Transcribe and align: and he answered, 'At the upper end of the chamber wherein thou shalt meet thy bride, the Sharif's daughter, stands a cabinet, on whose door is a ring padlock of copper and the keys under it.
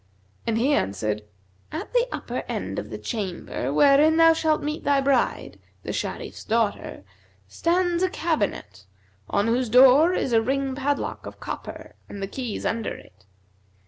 and 0.47 0.57
he 0.57 0.73
answered, 0.73 1.21
'At 1.71 1.93
the 1.93 2.07
upper 2.11 2.43
end 2.47 2.79
of 2.79 2.89
the 2.89 2.97
chamber 2.97 3.71
wherein 3.71 4.17
thou 4.17 4.33
shalt 4.33 4.63
meet 4.63 4.83
thy 4.83 4.99
bride, 4.99 5.59
the 5.83 5.93
Sharif's 5.93 6.43
daughter, 6.43 7.03
stands 7.47 8.01
a 8.01 8.09
cabinet, 8.09 8.87
on 9.29 9.45
whose 9.45 9.69
door 9.69 10.13
is 10.13 10.33
a 10.33 10.41
ring 10.41 10.73
padlock 10.73 11.27
of 11.27 11.39
copper 11.39 11.93
and 12.09 12.19
the 12.19 12.25
keys 12.27 12.65
under 12.65 12.95
it. 12.95 13.27